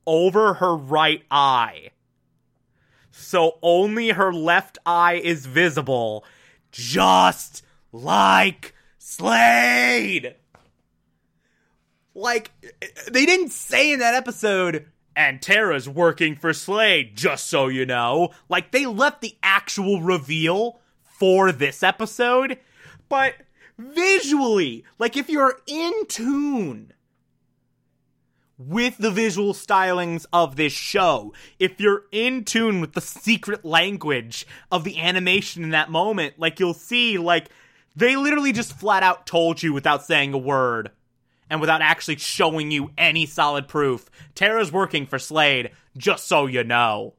over 0.06 0.56
her 0.56 0.76
right 0.76 1.24
eye. 1.32 1.90
So 3.12 3.60
only 3.62 4.10
her 4.10 4.34
left 4.34 4.78
eye 4.86 5.16
is 5.16 5.46
visible, 5.46 6.26
just 6.72 7.64
like 7.92 8.74
Slade. 8.98 10.36
Like, 12.16 12.52
they 13.12 13.26
didn't 13.26 13.52
say 13.52 13.92
in 13.92 14.00
that 14.00 14.16
episode, 14.16 14.86
and 15.18 15.42
Terra's 15.42 15.90
working 15.90 16.38
for 16.38 16.54
Slade, 16.54 17.18
just 17.18 17.48
so 17.48 17.68
you 17.68 17.86
know. 17.86 18.30
Like, 18.48 18.72
they 18.72 18.86
left 18.86 19.20
the 19.20 19.36
actual 19.44 20.02
reveal 20.02 20.80
for 21.04 21.52
this 21.52 21.84
episode, 21.84 22.58
but 23.10 23.36
visually, 23.78 24.86
like, 24.98 25.18
if 25.18 25.30
you're 25.30 25.60
in 25.68 25.92
tune 26.08 26.94
with 28.58 28.98
the 28.98 29.12
visual 29.12 29.54
stylings 29.54 30.26
of 30.32 30.56
this 30.56 30.72
show, 30.72 31.34
if 31.60 31.82
you're 31.82 32.04
in 32.14 32.46
tune 32.46 32.80
with 32.80 32.94
the 32.94 33.02
secret 33.02 33.66
language 33.66 34.48
of 34.72 34.86
the 34.86 35.02
animation 35.02 35.64
in 35.64 35.72
that 35.72 35.92
moment, 35.92 36.36
like, 36.38 36.62
you'll 36.62 36.74
see, 36.74 37.18
like, 37.18 37.50
they 37.94 38.16
literally 38.16 38.54
just 38.54 38.72
flat 38.80 39.04
out 39.04 39.28
told 39.28 39.62
you 39.62 39.74
without 39.74 40.06
saying 40.06 40.34
a 40.34 40.38
word 40.38 40.92
and 41.50 41.62
without 41.62 41.82
actually 41.82 42.18
showing 42.18 42.72
you 42.72 42.92
any 42.98 43.26
solid 43.26 43.68
proof. 43.68 44.10
Terra's 44.34 44.72
working 44.72 45.06
for 45.06 45.20
Slade, 45.20 45.72
just 45.98 46.28
so 46.28 46.46
you 46.46 46.64
know. 46.64 47.14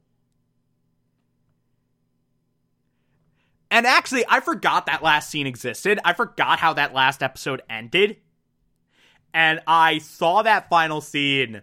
And 3.70 3.86
actually, 3.86 4.24
I 4.28 4.40
forgot 4.40 4.86
that 4.86 5.02
last 5.02 5.30
scene 5.30 5.46
existed. 5.46 5.98
I 6.04 6.12
forgot 6.12 6.58
how 6.58 6.74
that 6.74 6.94
last 6.94 7.22
episode 7.22 7.62
ended. 7.68 8.16
And 9.34 9.60
I 9.66 9.98
saw 9.98 10.42
that 10.42 10.68
final 10.70 11.00
scene 11.00 11.62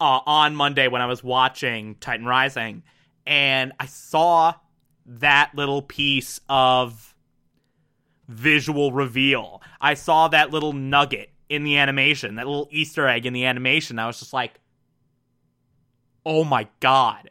uh, 0.00 0.20
on 0.26 0.56
Monday 0.56 0.88
when 0.88 1.02
I 1.02 1.06
was 1.06 1.22
watching 1.22 1.96
Titan 1.96 2.26
Rising. 2.26 2.82
And 3.26 3.72
I 3.78 3.86
saw 3.86 4.54
that 5.06 5.52
little 5.54 5.82
piece 5.82 6.40
of 6.48 7.14
visual 8.28 8.92
reveal. 8.92 9.62
I 9.80 9.94
saw 9.94 10.28
that 10.28 10.50
little 10.50 10.72
nugget 10.72 11.30
in 11.48 11.64
the 11.64 11.78
animation, 11.78 12.34
that 12.36 12.46
little 12.46 12.68
Easter 12.70 13.08
egg 13.08 13.26
in 13.26 13.32
the 13.32 13.46
animation. 13.46 13.98
I 13.98 14.06
was 14.06 14.20
just 14.20 14.32
like, 14.32 14.60
oh 16.24 16.44
my 16.44 16.68
god. 16.80 17.30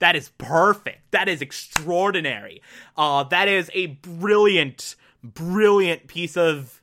That 0.00 0.16
is 0.16 0.30
perfect. 0.36 1.12
That 1.12 1.28
is 1.28 1.40
extraordinary. 1.40 2.60
Uh, 2.96 3.22
that 3.24 3.46
is 3.46 3.70
a 3.72 3.86
brilliant, 3.86 4.96
brilliant 5.22 6.08
piece 6.08 6.36
of 6.36 6.82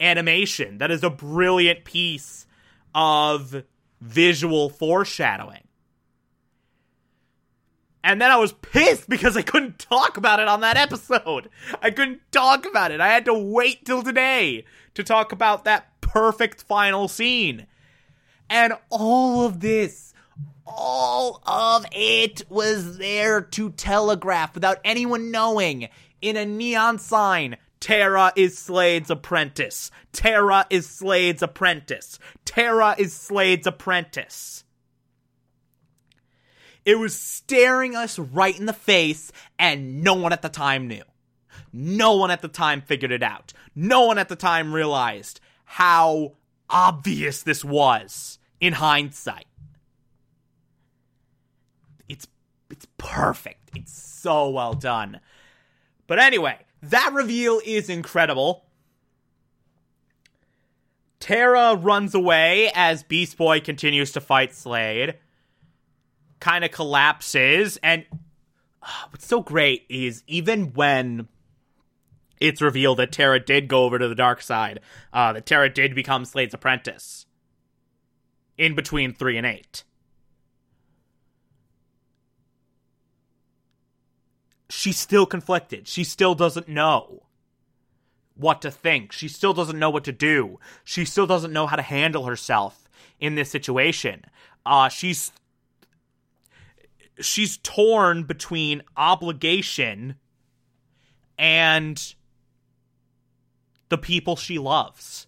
animation. 0.00 0.78
That 0.78 0.90
is 0.90 1.04
a 1.04 1.10
brilliant 1.10 1.84
piece 1.84 2.46
of 2.96 3.62
visual 4.00 4.70
foreshadowing. 4.70 5.63
And 8.04 8.20
then 8.20 8.30
I 8.30 8.36
was 8.36 8.52
pissed 8.52 9.08
because 9.08 9.34
I 9.34 9.40
couldn't 9.40 9.78
talk 9.78 10.18
about 10.18 10.38
it 10.38 10.46
on 10.46 10.60
that 10.60 10.76
episode. 10.76 11.48
I 11.80 11.90
couldn't 11.90 12.20
talk 12.30 12.66
about 12.66 12.90
it. 12.90 13.00
I 13.00 13.08
had 13.08 13.24
to 13.24 13.32
wait 13.32 13.86
till 13.86 14.02
today 14.02 14.66
to 14.92 15.02
talk 15.02 15.32
about 15.32 15.64
that 15.64 16.00
perfect 16.02 16.62
final 16.64 17.08
scene. 17.08 17.66
And 18.50 18.74
all 18.90 19.46
of 19.46 19.60
this, 19.60 20.12
all 20.66 21.40
of 21.46 21.86
it 21.92 22.42
was 22.50 22.98
there 22.98 23.40
to 23.40 23.70
telegraph 23.70 24.54
without 24.54 24.80
anyone 24.84 25.30
knowing 25.30 25.88
in 26.20 26.36
a 26.36 26.44
neon 26.44 26.98
sign. 26.98 27.56
Terra 27.80 28.34
is 28.36 28.58
Slade's 28.58 29.08
apprentice. 29.08 29.90
Terra 30.12 30.66
is 30.68 30.86
Slade's 30.86 31.42
apprentice. 31.42 32.18
Terra 32.44 32.96
is 32.98 33.14
Slade's 33.14 33.66
apprentice. 33.66 34.63
It 36.84 36.98
was 36.98 37.18
staring 37.18 37.96
us 37.96 38.18
right 38.18 38.58
in 38.58 38.66
the 38.66 38.72
face, 38.72 39.32
and 39.58 40.02
no 40.02 40.14
one 40.14 40.32
at 40.32 40.42
the 40.42 40.48
time 40.48 40.86
knew. 40.86 41.02
No 41.72 42.14
one 42.16 42.30
at 42.30 42.42
the 42.42 42.48
time 42.48 42.82
figured 42.82 43.10
it 43.10 43.22
out. 43.22 43.52
No 43.74 44.06
one 44.06 44.18
at 44.18 44.28
the 44.28 44.36
time 44.36 44.72
realized 44.74 45.40
how 45.64 46.34
obvious 46.68 47.42
this 47.42 47.64
was 47.64 48.38
in 48.60 48.74
hindsight. 48.74 49.46
It's 52.08 52.26
it's 52.70 52.86
perfect. 52.98 53.70
It's 53.74 53.92
so 53.92 54.50
well 54.50 54.74
done. 54.74 55.20
But 56.06 56.18
anyway, 56.18 56.58
that 56.82 57.12
reveal 57.12 57.60
is 57.64 57.88
incredible. 57.88 58.64
Terra 61.18 61.74
runs 61.74 62.14
away 62.14 62.70
as 62.74 63.02
Beast 63.02 63.38
Boy 63.38 63.58
continues 63.58 64.12
to 64.12 64.20
fight 64.20 64.54
Slade 64.54 65.14
kind 66.40 66.64
of 66.64 66.70
collapses. 66.70 67.78
And 67.82 68.04
uh, 68.82 69.06
what's 69.10 69.26
so 69.26 69.40
great 69.40 69.84
is 69.88 70.22
even 70.26 70.72
when 70.72 71.28
it's 72.40 72.60
revealed 72.60 72.98
that 72.98 73.12
Terra 73.12 73.40
did 73.40 73.68
go 73.68 73.84
over 73.84 73.98
to 73.98 74.08
the 74.08 74.14
dark 74.14 74.42
side, 74.42 74.80
uh, 75.12 75.32
that 75.32 75.46
Terra 75.46 75.68
did 75.68 75.94
become 75.94 76.24
Slade's 76.24 76.54
apprentice 76.54 77.26
in 78.58 78.74
between 78.74 79.14
three 79.14 79.36
and 79.36 79.46
eight. 79.46 79.84
She's 84.68 84.98
still 84.98 85.26
conflicted. 85.26 85.86
She 85.88 86.04
still 86.04 86.34
doesn't 86.34 86.68
know 86.68 87.22
what 88.34 88.60
to 88.62 88.70
think. 88.70 89.12
She 89.12 89.28
still 89.28 89.54
doesn't 89.54 89.78
know 89.78 89.90
what 89.90 90.04
to 90.04 90.12
do. 90.12 90.58
She 90.82 91.04
still 91.04 91.26
doesn't 91.26 91.52
know 91.52 91.66
how 91.66 91.76
to 91.76 91.82
handle 91.82 92.24
herself 92.24 92.88
in 93.20 93.36
this 93.36 93.50
situation. 93.50 94.24
Uh, 94.66 94.88
she's 94.88 95.32
she's 97.20 97.58
torn 97.58 98.24
between 98.24 98.82
obligation 98.96 100.16
and 101.38 102.14
the 103.88 103.98
people 103.98 104.36
she 104.36 104.58
loves. 104.58 105.26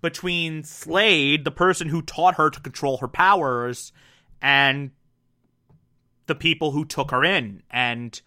Between 0.00 0.62
Slade, 0.62 1.44
the 1.44 1.50
person 1.50 1.88
who 1.88 2.02
taught 2.02 2.36
her 2.36 2.50
to 2.50 2.60
control 2.60 2.98
her 2.98 3.08
powers, 3.08 3.92
and 4.40 4.90
the 6.26 6.34
people 6.34 6.72
who 6.72 6.84
took 6.84 7.10
her 7.10 7.24
in 7.24 7.62
and 7.70 8.20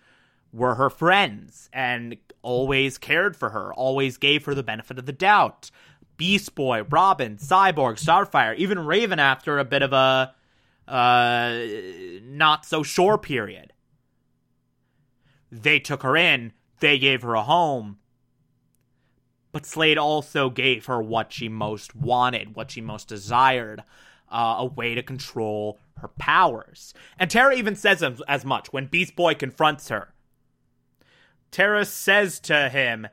were 0.51 0.75
her 0.75 0.89
friends 0.89 1.69
and 1.71 2.17
always 2.41 2.97
cared 2.97 3.35
for 3.35 3.49
her, 3.49 3.73
always 3.73 4.17
gave 4.17 4.45
her 4.45 4.55
the 4.55 4.63
benefit 4.63 4.97
of 4.97 5.05
the 5.05 5.13
doubt. 5.13 5.69
Beast 6.17 6.55
Boy, 6.55 6.83
Robin, 6.83 7.37
Cyborg, 7.37 8.03
Starfire, 8.03 8.55
even 8.57 8.79
Raven 8.79 9.19
after 9.19 9.59
a 9.59 9.65
bit 9.65 9.81
of 9.81 9.93
a 9.93 10.33
uh, 10.89 11.59
not 12.23 12.65
so 12.65 12.83
sure 12.83 13.17
period. 13.17 13.73
They 15.51 15.79
took 15.79 16.03
her 16.03 16.17
in, 16.17 16.53
they 16.79 16.97
gave 16.97 17.21
her 17.21 17.35
a 17.35 17.43
home. 17.43 17.99
But 19.51 19.65
Slade 19.65 19.97
also 19.97 20.49
gave 20.49 20.85
her 20.85 21.01
what 21.01 21.33
she 21.33 21.49
most 21.49 21.95
wanted, 21.95 22.55
what 22.55 22.71
she 22.71 22.81
most 22.81 23.07
desired 23.07 23.83
uh, 24.31 24.55
a 24.59 24.65
way 24.65 24.93
to 24.95 25.01
control 25.01 25.79
her 25.97 26.07
powers. 26.07 26.93
And 27.17 27.29
Terra 27.29 27.55
even 27.55 27.75
says 27.75 28.03
as 28.27 28.45
much 28.45 28.71
when 28.71 28.85
Beast 28.85 29.15
Boy 29.15 29.33
confronts 29.33 29.89
her. 29.89 30.13
Terra 31.51 31.83
says 31.85 32.39
to 32.41 32.69
him, 32.69 33.07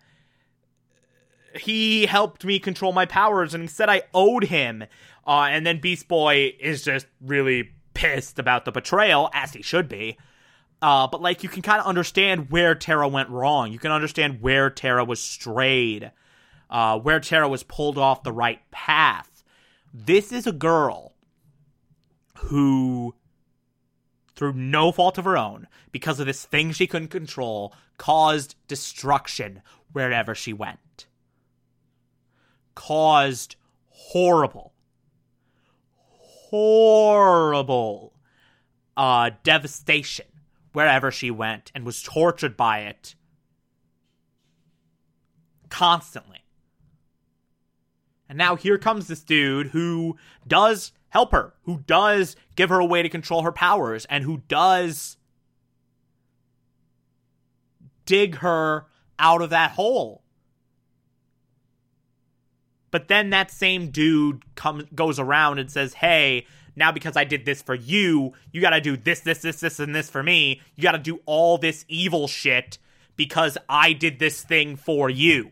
he 1.59 2.07
helped 2.07 2.45
me 2.45 2.59
control 2.59 2.93
my 2.93 3.07
powers 3.07 3.55
and 3.55 3.71
said 3.71 3.89
I 3.89 4.03
owed 4.15 4.45
him. 4.45 4.85
Uh, 5.27 5.49
and 5.51 5.67
then 5.67 5.81
Beast 5.81 6.09
Boy 6.09 6.55
is 6.61 6.83
just 6.83 7.07
really 7.21 7.71
pissed 7.95 8.39
about 8.39 8.65
the 8.65 8.73
betrayal, 8.73 9.31
as 9.33 9.53
he 9.53 9.63
should 9.63 9.89
be. 9.89 10.19
Uh, 10.83 11.07
but 11.07 11.23
like 11.23 11.43
you 11.43 11.49
can 11.49 11.63
kind 11.63 11.81
of 11.81 11.87
understand 11.87 12.51
where 12.51 12.75
Terra 12.75 13.09
went 13.09 13.31
wrong. 13.31 13.73
You 13.73 13.79
can 13.79 13.91
understand 13.91 14.43
where 14.43 14.71
Terra 14.71 15.05
was 15.05 15.21
strayed, 15.21 16.13
uh, 16.71 16.99
where 16.99 17.21
Terra 17.21 17.49
was 17.49 17.63
pulled 17.63 17.99
off 17.99 18.23
the 18.23 18.33
right 18.33 18.61
path. 18.71 19.43
This 19.93 20.33
is 20.33 20.47
a 20.47 20.53
girl 20.53 21.15
who, 22.37 23.15
through 24.35 24.53
no 24.53 24.93
fault 24.93 25.17
of 25.17 25.25
her 25.25 25.39
own, 25.39 25.67
because 25.91 26.21
of 26.21 26.27
this 26.27 26.45
thing 26.45 26.73
she 26.73 26.87
couldn't 26.87 27.09
control, 27.09 27.73
caused 27.97 28.55
destruction 28.69 29.63
wherever 29.93 30.35
she 30.35 30.53
went. 30.53 31.07
Caused 32.77 33.57
horrible, 33.89 34.73
horrible 36.51 38.13
uh, 38.97 39.31
devastation 39.43 40.27
wherever 40.73 41.11
she 41.11 41.31
went 41.31 41.73
and 41.75 41.85
was 41.85 42.03
tortured 42.03 42.57
by 42.57 42.81
it 42.81 43.17
constantly. 45.71 46.45
And 48.29 48.39
now 48.39 48.57
here 48.57 48.79
comes 48.79 49.07
this 49.09 49.23
dude 49.23 49.69
who 49.69 50.17
does 50.47 50.93
help 51.09 51.33
her, 51.33 51.55
who 51.63 51.79
does 51.87 52.37
give 52.57 52.69
her 52.69 52.79
a 52.79 52.85
way 52.85 53.03
to 53.03 53.09
control 53.09 53.43
her 53.43 53.53
powers, 53.53 54.05
and 54.07 54.25
who 54.25 54.43
does 54.49 55.17
dig 58.05 58.37
her 58.37 58.87
out 59.19 59.43
of 59.43 59.51
that 59.51 59.73
hole. 59.73 60.23
But 62.97 63.09
then 63.09 63.29
that 63.29 63.51
same 63.51 63.91
dude 63.91 64.55
comes 64.55 64.85
goes 64.95 65.19
around 65.19 65.59
and 65.59 65.71
says, 65.71 65.93
"Hey, 65.93 66.47
now 66.77 66.93
because 66.93 67.15
I 67.15 67.25
did 67.25 67.45
this 67.45 67.61
for 67.61 67.75
you, 67.75 68.33
you 68.53 68.63
gotta 68.63 68.81
do 68.81 68.97
this, 68.97 69.21
this, 69.21 69.41
this, 69.41 69.61
this, 69.61 69.79
and 69.79 69.95
this 69.95 70.09
for 70.09 70.23
me. 70.23 70.63
You 70.77 70.83
gotta 70.83 70.97
do 70.97 71.21
all 71.27 71.59
this 71.59 71.85
evil 71.89 72.27
shit 72.27 72.79
because 73.15 73.59
I 73.69 73.93
did 73.93 74.19
this 74.19 74.43
thing 74.43 74.77
for 74.77 75.11
you. 75.11 75.51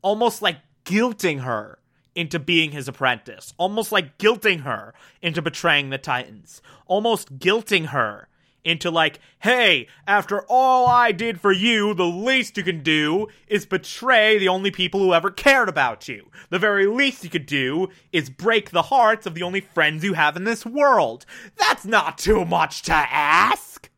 Almost 0.00 0.42
like 0.42 0.58
guilting 0.84 1.40
her 1.40 1.80
into 2.14 2.38
being 2.38 2.70
his 2.70 2.86
apprentice. 2.86 3.52
Almost 3.58 3.90
like 3.90 4.16
guilting 4.18 4.60
her 4.60 4.94
into 5.20 5.42
betraying 5.42 5.90
the 5.90 5.98
Titans. 5.98 6.62
Almost 6.86 7.40
guilting 7.40 7.86
her 7.86 8.28
into 8.64 8.90
like, 8.90 9.20
hey, 9.40 9.86
after 10.06 10.42
all 10.48 10.86
I 10.86 11.12
did 11.12 11.40
for 11.40 11.52
you, 11.52 11.94
the 11.94 12.06
least 12.06 12.56
you 12.56 12.64
can 12.64 12.82
do 12.82 13.28
is 13.46 13.66
betray 13.66 14.38
the 14.38 14.48
only 14.48 14.70
people 14.70 15.00
who 15.00 15.12
ever 15.12 15.30
cared 15.30 15.68
about 15.68 16.08
you. 16.08 16.30
The 16.50 16.58
very 16.58 16.86
least 16.86 17.22
you 17.24 17.30
could 17.30 17.46
do 17.46 17.88
is 18.12 18.30
break 18.30 18.70
the 18.70 18.82
hearts 18.82 19.26
of 19.26 19.34
the 19.34 19.42
only 19.42 19.60
friends 19.60 20.02
you 20.02 20.14
have 20.14 20.36
in 20.36 20.44
this 20.44 20.64
world. 20.64 21.26
That's 21.56 21.84
not 21.84 22.18
too 22.18 22.44
much 22.44 22.82
to 22.82 22.94
ask. 22.94 23.90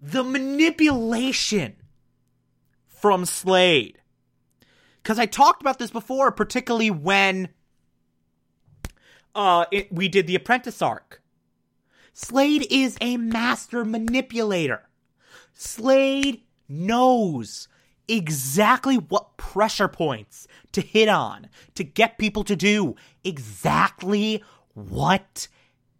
The 0.00 0.24
manipulation 0.24 1.76
from 2.88 3.26
Slade. 3.26 3.98
Because 5.02 5.18
I 5.18 5.26
talked 5.26 5.60
about 5.60 5.78
this 5.78 5.90
before, 5.90 6.32
particularly 6.32 6.90
when 6.90 7.50
uh, 9.34 9.66
it, 9.70 9.92
we 9.92 10.08
did 10.08 10.26
the 10.26 10.34
Apprentice 10.34 10.80
arc 10.80 11.22
Slade 12.18 12.66
is 12.70 12.96
a 13.02 13.18
master 13.18 13.84
manipulator. 13.84 14.88
Slade 15.52 16.40
knows 16.66 17.68
exactly 18.08 18.96
what 18.96 19.36
pressure 19.36 19.86
points 19.86 20.48
to 20.72 20.80
hit 20.80 21.10
on 21.10 21.50
to 21.74 21.84
get 21.84 22.16
people 22.16 22.42
to 22.44 22.56
do 22.56 22.96
exactly 23.22 24.42
what 24.72 25.46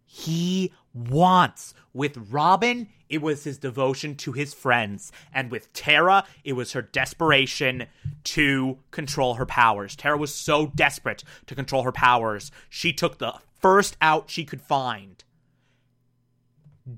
he 0.07 0.73
wants. 0.91 1.75
With 1.93 2.17
Robin, 2.31 2.87
it 3.09 3.21
was 3.21 3.43
his 3.43 3.59
devotion 3.59 4.15
to 4.15 4.31
his 4.31 4.55
friends. 4.55 5.11
And 5.31 5.51
with 5.51 5.71
Terra, 5.71 6.23
it 6.43 6.53
was 6.53 6.71
her 6.71 6.81
desperation 6.81 7.85
to 8.23 8.79
control 8.89 9.35
her 9.35 9.45
powers. 9.45 9.95
Terra 9.95 10.17
was 10.17 10.33
so 10.33 10.65
desperate 10.65 11.23
to 11.45 11.53
control 11.53 11.83
her 11.83 11.91
powers, 11.91 12.51
she 12.69 12.91
took 12.91 13.19
the 13.19 13.35
first 13.61 13.95
out 14.01 14.31
she 14.31 14.45
could 14.45 14.61
find 14.63 15.23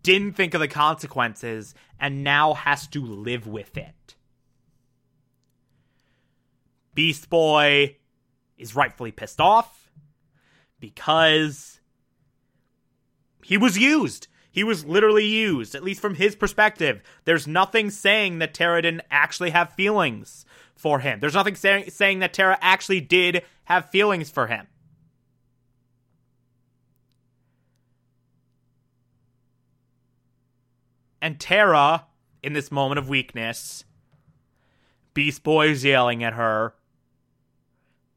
didn't 0.04 0.34
think 0.34 0.54
of 0.54 0.62
the 0.62 0.67
consequences 0.67 1.73
and 1.99 2.23
now 2.23 2.54
has 2.54 2.88
to 2.88 3.04
live 3.04 3.47
with 3.47 3.78
it. 3.78 4.15
Beast 6.93 7.30
Boy 7.30 7.97
is 8.58 8.75
rightfully 8.75 9.12
pissed 9.12 9.39
off 9.39 9.89
because 10.80 11.80
he 13.43 13.58
was 13.58 13.78
used. 13.78 14.28
He 14.52 14.63
was 14.63 14.86
literally 14.86 15.25
used, 15.25 15.75
at 15.75 15.84
least 15.84 16.02
from 16.02 16.15
his 16.15 16.36
perspective. 16.36 17.02
There's 17.25 17.47
nothing 17.47 17.89
saying 17.89 18.39
that 18.39 18.54
Terra 18.54 18.82
didn't 18.82 19.04
actually 19.10 19.52
have 19.52 19.73
feelings 19.73 20.45
for 20.75 20.99
him. 20.99 21.19
There's 21.19 21.36
nothing 21.36 21.56
say- 21.56 21.89
saying 21.89 22.19
that 22.19 22.34
Terra 22.34 22.58
actually 22.62 23.02
did 23.02 23.43
have 23.65 23.89
feelings 23.89 24.30
for 24.30 24.47
him. 24.47 24.67
And 31.21 31.39
Terra, 31.39 32.05
in 32.41 32.53
this 32.53 32.71
moment 32.71 32.99
of 32.99 33.10
weakness, 33.10 33.84
Beast 35.13 35.43
Boy's 35.43 35.84
yelling 35.84 36.23
at 36.23 36.34
her, 36.34 36.75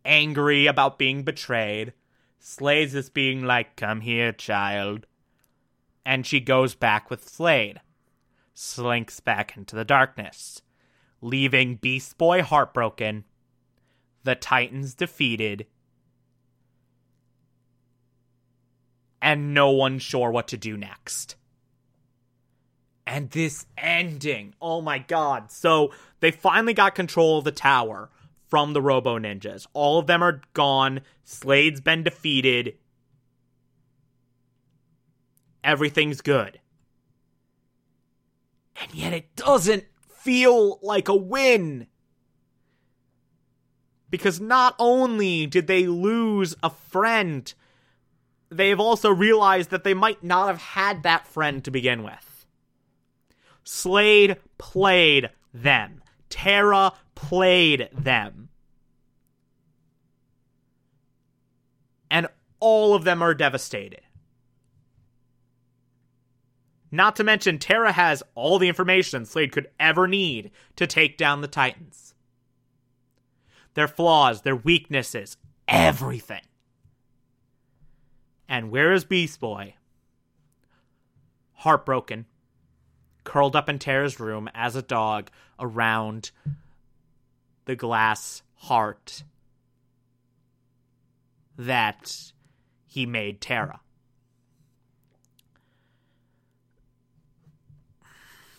angry 0.04 0.66
about 0.66 0.98
being 0.98 1.22
betrayed. 1.22 1.92
Slade's 2.38 2.94
is 2.94 3.10
being 3.10 3.44
like, 3.44 3.76
Come 3.76 4.02
here, 4.02 4.32
child. 4.32 5.06
And 6.04 6.26
she 6.26 6.40
goes 6.40 6.74
back 6.74 7.10
with 7.10 7.28
Slade, 7.28 7.80
slinks 8.54 9.20
back 9.20 9.56
into 9.56 9.76
the 9.76 9.84
darkness, 9.84 10.62
leaving 11.20 11.76
Beast 11.76 12.18
Boy 12.18 12.42
heartbroken, 12.42 13.24
the 14.24 14.34
Titans 14.34 14.94
defeated, 14.94 15.66
and 19.20 19.54
no 19.54 19.70
one 19.70 20.00
sure 20.00 20.30
what 20.30 20.48
to 20.48 20.56
do 20.56 20.76
next 20.76 21.36
and 23.06 23.30
this 23.30 23.66
ending. 23.76 24.54
Oh 24.60 24.80
my 24.80 24.98
god. 24.98 25.50
So 25.50 25.92
they 26.20 26.30
finally 26.30 26.74
got 26.74 26.94
control 26.94 27.38
of 27.38 27.44
the 27.44 27.52
tower 27.52 28.10
from 28.48 28.72
the 28.72 28.82
Robo 28.82 29.18
Ninjas. 29.18 29.66
All 29.72 29.98
of 29.98 30.06
them 30.06 30.22
are 30.22 30.42
gone. 30.52 31.00
Slade's 31.24 31.80
been 31.80 32.02
defeated. 32.02 32.76
Everything's 35.64 36.20
good. 36.20 36.60
And 38.80 38.94
yet 38.94 39.12
it 39.12 39.34
doesn't 39.36 39.84
feel 40.08 40.78
like 40.82 41.08
a 41.08 41.16
win. 41.16 41.86
Because 44.10 44.40
not 44.40 44.74
only 44.78 45.46
did 45.46 45.66
they 45.66 45.86
lose 45.86 46.54
a 46.62 46.70
friend, 46.70 47.52
they've 48.50 48.78
also 48.78 49.10
realized 49.10 49.70
that 49.70 49.84
they 49.84 49.94
might 49.94 50.22
not 50.22 50.48
have 50.48 50.60
had 50.60 51.02
that 51.04 51.26
friend 51.26 51.64
to 51.64 51.70
begin 51.70 52.02
with. 52.02 52.31
Slade 53.64 54.36
played 54.58 55.30
them. 55.52 56.02
Terra 56.28 56.92
played 57.14 57.88
them. 57.92 58.48
And 62.10 62.28
all 62.60 62.94
of 62.94 63.04
them 63.04 63.22
are 63.22 63.34
devastated. 63.34 64.02
Not 66.90 67.16
to 67.16 67.24
mention, 67.24 67.58
Terra 67.58 67.92
has 67.92 68.22
all 68.34 68.58
the 68.58 68.68
information 68.68 69.24
Slade 69.24 69.50
could 69.50 69.68
ever 69.80 70.06
need 70.06 70.50
to 70.76 70.86
take 70.86 71.16
down 71.16 71.40
the 71.40 71.48
Titans. 71.48 72.14
Their 73.74 73.88
flaws, 73.88 74.42
their 74.42 74.56
weaknesses, 74.56 75.38
everything. 75.66 76.42
And 78.46 78.70
where 78.70 78.92
is 78.92 79.06
Beast 79.06 79.40
Boy? 79.40 79.76
Heartbroken, 81.54 82.26
curled 83.24 83.56
up 83.56 83.68
in 83.68 83.78
Terra's 83.78 84.18
room 84.20 84.48
as 84.54 84.76
a 84.76 84.82
dog 84.82 85.30
around 85.58 86.30
the 87.64 87.76
glass 87.76 88.42
heart 88.56 89.22
that 91.56 92.32
he 92.86 93.06
made 93.06 93.40
Terra. 93.40 93.80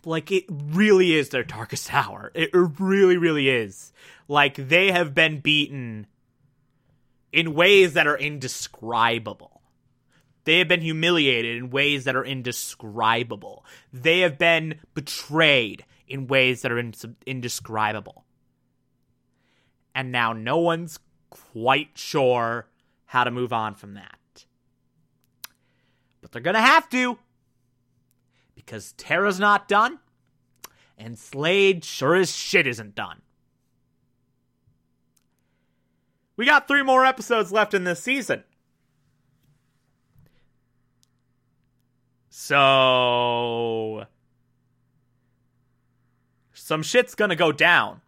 Like, 0.05 0.31
it 0.31 0.45
really 0.49 1.13
is 1.13 1.29
their 1.29 1.43
darkest 1.43 1.93
hour. 1.93 2.31
It 2.33 2.49
really, 2.53 3.15
really 3.15 3.47
is. 3.47 3.93
Like, 4.27 4.55
they 4.55 4.91
have 4.91 5.13
been 5.13 5.39
beaten 5.39 6.07
in 7.31 7.53
ways 7.53 7.93
that 7.93 8.07
are 8.07 8.17
indescribable. 8.17 9.52
They 10.45 10.59
have 10.59 10.67
been 10.67 10.81
humiliated 10.81 11.57
in 11.57 11.69
ways 11.69 12.03
that 12.03 12.15
are 12.15 12.25
indescribable. 12.25 13.65
They 13.93 14.19
have 14.19 14.37
been 14.37 14.79
betrayed 14.93 15.85
in 16.07 16.27
ways 16.27 16.61
that 16.61 16.71
are 16.71 16.91
indescribable. 17.25 18.25
And 19.95 20.11
now 20.11 20.33
no 20.33 20.57
one's 20.57 20.99
quite 21.29 21.91
sure 21.95 22.67
how 23.05 23.23
to 23.23 23.31
move 23.31 23.53
on 23.53 23.75
from 23.75 23.93
that. 23.93 24.45
But 26.21 26.31
they're 26.31 26.41
going 26.41 26.55
to 26.55 26.61
have 26.61 26.89
to. 26.89 27.17
Because 28.55 28.93
Terra's 28.93 29.39
not 29.39 29.67
done, 29.67 29.99
and 30.97 31.17
Slade 31.19 31.83
sure 31.83 32.15
as 32.15 32.35
shit 32.35 32.65
isn't 32.65 32.95
done. 32.95 33.21
We 36.37 36.45
got 36.45 36.67
three 36.67 36.81
more 36.81 37.05
episodes 37.05 37.51
left 37.51 37.73
in 37.73 37.83
this 37.83 38.01
season. 38.01 38.43
So. 42.35 44.07
Some 46.51 46.81
shit's 46.81 47.13
gonna 47.13 47.35
go 47.35 47.51
down. 47.51 48.01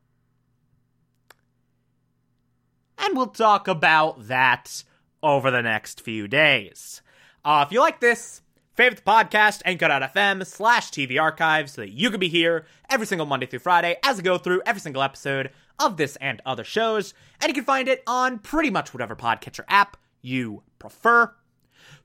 And 2.97 3.15
we'll 3.15 3.27
talk 3.27 3.67
about 3.67 4.27
that 4.27 4.83
over 5.21 5.51
the 5.51 5.61
next 5.61 6.01
few 6.01 6.27
days. 6.27 7.03
Uh, 7.45 7.65
if 7.67 7.71
you 7.71 7.79
like 7.79 7.99
this, 7.99 8.41
favorite 8.73 9.05
podcast, 9.05 9.61
anchor.fm 9.63 10.43
slash 10.43 10.89
TV 10.89 11.21
archive 11.21 11.69
so 11.69 11.81
that 11.81 11.91
you 11.91 12.09
can 12.09 12.19
be 12.19 12.27
here 12.27 12.65
every 12.89 13.05
single 13.05 13.27
Monday 13.27 13.45
through 13.45 13.59
Friday 13.59 13.95
as 14.01 14.17
I 14.17 14.23
go 14.23 14.39
through 14.39 14.63
every 14.65 14.81
single 14.81 15.03
episode 15.03 15.51
of 15.77 15.97
this 15.97 16.15
and 16.15 16.41
other 16.47 16.63
shows. 16.63 17.13
And 17.41 17.49
you 17.49 17.53
can 17.53 17.63
find 17.63 17.87
it 17.87 18.01
on 18.07 18.39
pretty 18.39 18.71
much 18.71 18.91
whatever 18.91 19.15
podcatcher 19.15 19.65
app 19.69 19.97
you 20.23 20.63
prefer. 20.79 21.31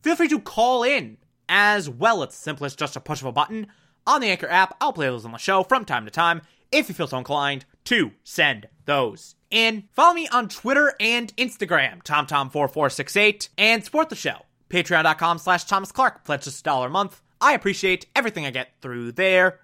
Feel 0.02 0.16
free 0.16 0.28
to 0.28 0.38
call 0.38 0.82
in 0.82 1.16
as 1.50 1.90
well. 1.90 2.22
It's 2.22 2.36
simple 2.36 2.64
as 2.64 2.74
just 2.74 2.96
a 2.96 3.00
push 3.00 3.20
of 3.20 3.26
a 3.26 3.32
button 3.32 3.66
on 4.06 4.22
the 4.22 4.28
Anchor 4.28 4.48
app. 4.48 4.74
I'll 4.80 4.94
play 4.94 5.08
those 5.08 5.26
on 5.26 5.32
the 5.32 5.38
show 5.38 5.62
from 5.64 5.84
time 5.84 6.06
to 6.06 6.10
time 6.10 6.40
if 6.72 6.88
you 6.88 6.94
feel 6.94 7.08
so 7.08 7.18
inclined 7.18 7.66
to 7.84 8.12
send 8.22 8.68
those 8.86 9.34
in. 9.50 9.84
Follow 9.92 10.14
me 10.14 10.28
on 10.28 10.48
Twitter 10.48 10.94
and 11.00 11.36
Instagram, 11.36 12.02
TomTom4468, 12.04 13.48
and 13.58 13.84
support 13.84 14.08
the 14.08 14.16
show. 14.16 14.46
Patreon.com 14.70 15.38
slash 15.38 15.64
Thomas 15.64 15.92
Clark. 15.92 16.24
Pledge 16.24 16.44
just 16.44 16.60
a 16.60 16.62
dollar 16.62 16.86
a 16.86 16.90
month. 16.90 17.20
I 17.40 17.54
appreciate 17.54 18.06
everything 18.14 18.46
I 18.46 18.50
get 18.50 18.68
through 18.80 19.12
there. 19.12 19.60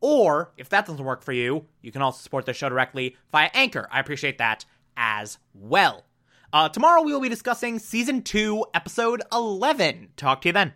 Or, 0.00 0.52
if 0.58 0.68
that 0.68 0.84
doesn't 0.86 1.04
work 1.04 1.22
for 1.22 1.32
you, 1.32 1.66
you 1.80 1.92
can 1.92 2.02
also 2.02 2.20
support 2.20 2.44
the 2.44 2.52
show 2.52 2.68
directly 2.68 3.16
via 3.30 3.50
Anchor. 3.54 3.88
I 3.90 4.00
appreciate 4.00 4.38
that 4.38 4.66
as 4.96 5.38
well. 5.54 6.04
Uh, 6.52 6.68
tomorrow 6.68 7.02
we 7.02 7.12
will 7.12 7.20
be 7.20 7.30
discussing 7.30 7.78
Season 7.78 8.20
2, 8.20 8.66
Episode 8.74 9.22
11. 9.32 10.10
Talk 10.16 10.42
to 10.42 10.48
you 10.48 10.52
then. 10.52 10.70